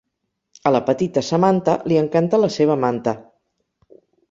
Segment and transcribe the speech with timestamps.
[0.69, 3.17] A la petita Samantha li encanta la seva manta.